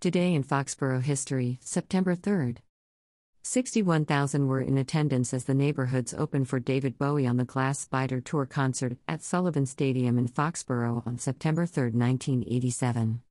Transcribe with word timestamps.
Today 0.00 0.32
in 0.32 0.44
Foxborough 0.44 1.02
history, 1.02 1.58
September 1.60 2.14
3rd. 2.14 2.58
61,000 3.42 4.46
were 4.46 4.60
in 4.60 4.78
attendance 4.78 5.34
as 5.34 5.42
the 5.42 5.54
neighborhoods 5.54 6.14
opened 6.14 6.48
for 6.48 6.60
David 6.60 6.96
Bowie 6.98 7.26
on 7.26 7.36
the 7.36 7.44
Glass 7.44 7.80
Spider 7.80 8.20
Tour 8.20 8.46
concert 8.46 8.96
at 9.08 9.24
Sullivan 9.24 9.66
Stadium 9.66 10.16
in 10.16 10.28
Foxborough 10.28 11.02
on 11.04 11.18
September 11.18 11.66
3, 11.66 11.86
1987. 11.86 13.22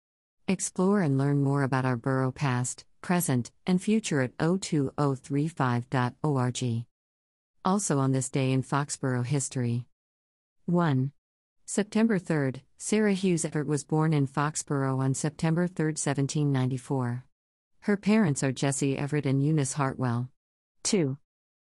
Explore 0.50 1.00
and 1.00 1.18
learn 1.18 1.42
more 1.42 1.64
about 1.64 1.86
our 1.86 1.96
borough 1.96 2.34
past, 2.34 2.84
present, 3.00 3.50
and 3.66 3.82
future 3.82 4.20
at 4.20 4.36
o2035.org. 4.36 6.86
Also 7.64 7.98
on 7.98 8.12
this 8.12 8.30
day 8.30 8.52
in 8.52 8.62
Foxborough 8.62 9.26
history. 9.26 9.86
1. 10.66 11.14
September 11.70 12.18
3, 12.18 12.64
Sarah 12.78 13.12
Hughes 13.12 13.44
Everett 13.44 13.68
was 13.68 13.84
born 13.84 14.14
in 14.14 14.26
Foxborough 14.26 15.00
on 15.00 15.14
September 15.14 15.68
3, 15.68 15.88
1794. 15.88 17.26
Her 17.82 17.98
parents 17.98 18.42
are 18.42 18.54
Jesse 18.54 18.98
Everett 18.98 19.26
and 19.26 19.44
Eunice 19.44 19.74
Hartwell. 19.74 20.30
2. 20.84 21.18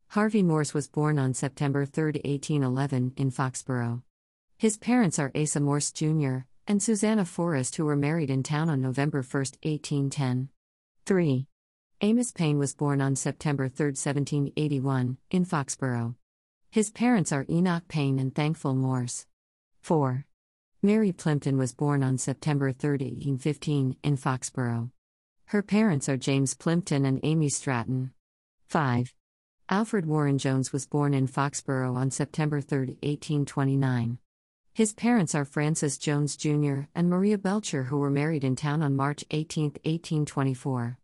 Harvey 0.09 0.43
Morse 0.43 0.73
was 0.73 0.89
born 0.89 1.17
on 1.17 1.33
September 1.33 1.85
3, 1.85 2.19
1811, 2.25 3.13
in 3.15 3.31
Foxborough. 3.31 4.01
His 4.57 4.75
parents 4.75 5.19
are 5.19 5.31
Asa 5.33 5.61
Morse 5.61 5.93
Jr. 5.93 6.39
and 6.67 6.83
Susanna 6.83 7.23
Forrest, 7.23 7.77
who 7.77 7.85
were 7.85 7.95
married 7.95 8.29
in 8.29 8.43
town 8.43 8.69
on 8.69 8.81
November 8.81 9.19
1, 9.19 9.39
1810. 9.63 10.49
3. 11.05 11.47
Amos 12.01 12.33
Payne 12.33 12.59
was 12.59 12.75
born 12.75 12.99
on 12.99 13.15
September 13.15 13.69
3, 13.69 13.85
1781, 13.91 15.17
in 15.31 15.45
Foxborough. 15.45 16.15
His 16.69 16.91
parents 16.91 17.31
are 17.31 17.45
Enoch 17.49 17.87
Payne 17.87 18.19
and 18.19 18.35
Thankful 18.35 18.75
Morse. 18.75 19.27
4. 19.83 20.25
Mary 20.81 21.11
Plimpton 21.11 21.57
was 21.57 21.73
born 21.73 22.03
on 22.03 22.17
September 22.17 22.71
3, 22.71 22.91
1815, 22.91 23.97
in 24.01 24.15
Foxborough. 24.15 24.89
Her 25.47 25.61
parents 25.61 26.07
are 26.07 26.15
James 26.15 26.53
Plimpton 26.53 27.05
and 27.05 27.19
Amy 27.21 27.49
Stratton. 27.49 28.13
5. 28.67 29.13
Alfred 29.67 30.05
Warren 30.05 30.37
Jones 30.37 30.71
was 30.71 30.87
born 30.87 31.13
in 31.13 31.27
Foxborough 31.27 31.97
on 31.97 32.11
September 32.11 32.61
3, 32.61 32.97
1829. 33.03 34.19
His 34.73 34.93
parents 34.93 35.35
are 35.35 35.43
Francis 35.43 35.97
Jones 35.97 36.37
Jr. 36.37 36.83
and 36.95 37.09
Maria 37.09 37.37
Belcher, 37.37 37.83
who 37.83 37.97
were 37.97 38.09
married 38.09 38.45
in 38.45 38.55
town 38.55 38.81
on 38.81 38.95
March 38.95 39.25
18, 39.31 39.63
1824. 39.83 40.97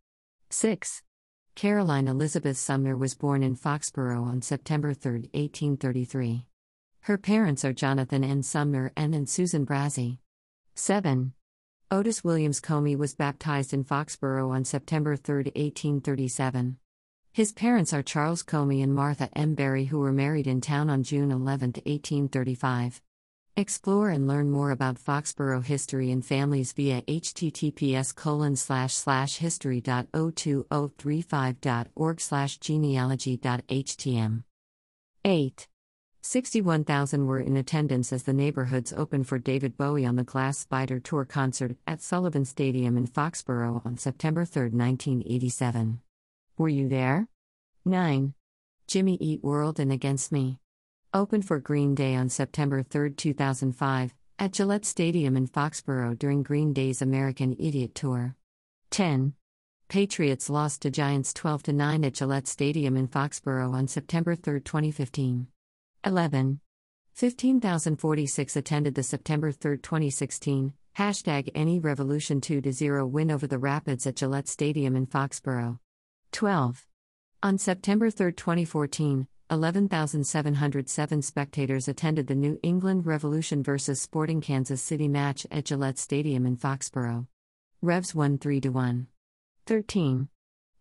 6. 0.52 1.04
Caroline 1.56 2.08
Elizabeth 2.08 2.56
Sumner 2.56 2.96
was 2.96 3.14
born 3.14 3.44
in 3.44 3.58
Foxborough 3.58 4.24
on 4.24 4.42
September 4.42 4.94
3, 4.94 5.30
1833. 5.34 6.46
Her 7.02 7.18
parents 7.18 7.66
are 7.66 7.74
Jonathan 7.74 8.24
N. 8.24 8.44
Sumner 8.44 8.92
and, 8.96 9.16
and 9.16 9.28
Susan 9.28 9.66
Brazzi. 9.66 10.20
7. 10.76 11.34
Otis 11.92 12.24
Williams 12.24 12.62
Comey 12.62 12.96
was 12.96 13.16
baptized 13.16 13.74
in 13.74 13.84
Foxborough 13.84 14.52
on 14.52 14.64
September 14.64 15.16
3, 15.16 15.46
1837. 15.46 16.78
His 17.32 17.52
parents 17.52 17.94
are 17.94 18.04
Charles 18.04 18.44
Comey 18.44 18.84
and 18.84 18.94
Martha 18.94 19.30
M. 19.36 19.56
Berry, 19.56 19.86
who 19.86 19.98
were 20.00 20.12
married 20.12 20.46
in 20.46 20.62
town 20.62 20.88
on 20.90 21.02
June 21.04 21.32
11, 21.32 21.70
1835. 21.86 23.02
Explore 23.58 24.10
and 24.10 24.28
learn 24.28 24.52
more 24.52 24.70
about 24.72 25.00
Foxborough 25.00 25.64
history 25.64 26.12
and 26.12 26.26
families 26.26 26.74
via 26.74 27.02
https 27.02 28.14
colon 28.16 28.56
slash 28.56 28.94
slash 28.94 29.38
history.o2035.org 29.38 32.22
slash 32.22 32.60
genealogy.htm. 32.60 34.44
8. 35.26 35.68
61,000 36.30 37.26
were 37.26 37.40
in 37.40 37.58
attendance 37.58 38.14
as 38.14 38.22
the 38.22 38.34
neighborhoods 38.34 38.94
opened 38.94 39.28
for 39.28 39.40
David 39.40 39.76
Bowie 39.76 40.06
on 40.06 40.16
the 40.16 40.24
Glass 40.24 40.60
Spider 40.60 41.00
Tour 41.00 41.26
concert 41.26 41.76
at 41.88 42.04
Sullivan 42.04 42.46
Stadium 42.46 42.98
in 42.98 43.08
Foxborough 43.08 43.82
on 43.84 43.98
September 43.98 44.46
3, 44.46 44.66
1987. 44.66 46.02
Were 46.56 46.70
you 46.70 46.88
there? 46.88 47.30
9. 47.84 48.36
Jimmy 48.86 49.18
Eat 49.20 49.44
World 49.44 49.80
and 49.80 49.92
Against 49.92 50.32
Me. 50.32 50.60
Opened 51.16 51.48
for 51.48 51.60
Green 51.60 51.96
Day 51.96 52.14
on 52.14 52.30
September 52.30 52.84
3, 52.84 53.10
2005, 53.10 54.14
at 54.38 54.52
Gillette 54.52 54.86
Stadium 54.86 55.36
in 55.36 55.48
Foxborough 55.48 56.14
during 56.14 56.44
Green 56.44 56.74
Day's 56.74 57.02
American 57.02 57.56
Idiot 57.60 57.96
Tour. 57.96 58.36
10. 58.92 59.34
Patriots 59.88 60.48
lost 60.48 60.84
to 60.84 60.92
Giants 60.92 61.34
12 61.34 61.70
9 61.70 62.06
at 62.06 62.14
Gillette 62.14 62.48
Stadium 62.48 62.96
in 62.96 63.08
Foxborough 63.08 63.74
on 63.74 63.88
September 63.88 64.36
3, 64.36 64.60
2015. 64.60 65.48
11. 66.06 66.62
15,046 67.14 68.56
attended 68.56 68.96
the 68.96 69.04
September 69.04 69.52
3, 69.52 69.78
2016, 69.80 70.74
hashtag 70.98 71.50
any 71.54 71.80
revolution 71.80 72.40
2 72.40 72.62
0 72.72 73.06
win 73.06 73.30
over 73.30 73.46
the 73.46 73.58
Rapids 73.58 74.08
at 74.08 74.16
Gillette 74.16 74.48
Stadium 74.48 74.96
in 74.96 75.06
Foxborough. 75.06 75.80
12. 76.32 76.88
On 77.44 77.58
September 77.58 78.10
3, 78.10 78.32
2014, 78.32 79.28
11,707 79.52 81.22
spectators 81.22 81.88
attended 81.88 82.28
the 82.28 82.36
New 82.36 82.60
England 82.64 83.06
Revolution 83.06 83.62
vs. 83.62 84.00
Sporting 84.00 84.40
Kansas 84.40 84.82
City 84.82 85.08
match 85.08 85.46
at 85.52 85.66
Gillette 85.66 85.98
Stadium 85.98 86.46
in 86.46 86.56
Foxborough. 86.56 87.28
Revs 87.82 88.16
1 88.16 88.38
3 88.38 88.62
1. 88.62 89.08
13. 89.66 90.30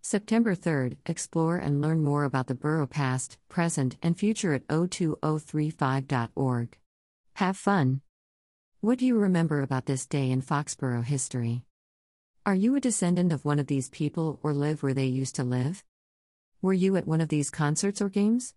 September 0.00 0.54
3rd, 0.54 0.96
explore 1.06 1.56
and 1.56 1.80
learn 1.80 2.02
more 2.02 2.24
about 2.24 2.46
the 2.46 2.54
borough 2.54 2.86
past, 2.86 3.36
present, 3.48 3.96
and 4.02 4.18
future 4.18 4.54
at 4.54 4.66
o2035.org. 4.68 6.78
Have 7.34 7.56
fun! 7.56 8.00
What 8.80 8.98
do 8.98 9.06
you 9.06 9.18
remember 9.18 9.60
about 9.60 9.86
this 9.86 10.06
day 10.06 10.30
in 10.30 10.40
Foxborough 10.40 11.04
history? 11.04 11.64
Are 12.46 12.54
you 12.54 12.76
a 12.76 12.80
descendant 12.80 13.32
of 13.32 13.44
one 13.44 13.58
of 13.58 13.66
these 13.66 13.90
people 13.90 14.38
or 14.42 14.54
live 14.54 14.82
where 14.82 14.94
they 14.94 15.06
used 15.06 15.34
to 15.34 15.44
live? 15.44 15.84
Were 16.62 16.72
you 16.72 16.96
at 16.96 17.06
one 17.06 17.20
of 17.20 17.28
these 17.28 17.50
concerts 17.50 18.00
or 18.00 18.08
games? 18.08 18.54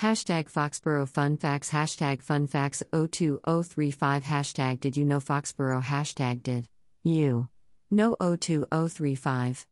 Hashtag 0.00 0.50
Foxborough 0.50 1.08
Fun 1.08 1.36
Facts 1.36 1.70
Hashtag 1.70 2.22
Fun 2.22 2.46
Facts 2.46 2.82
02035 2.92 4.24
Hashtag 4.24 4.80
Did 4.80 4.96
you 4.96 5.04
know 5.04 5.20
Foxborough 5.20 5.82
Hashtag 5.82 6.42
Did 6.42 6.66
you 7.04 7.48
know 7.90 8.16
02035 8.20 9.66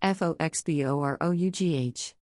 F 0.00 0.22
O 0.22 0.36
X 0.38 0.62
B 0.62 0.84
O 0.84 1.00
R 1.00 1.18
O 1.20 1.32
U 1.32 1.50
G 1.50 1.74
H 1.74 2.14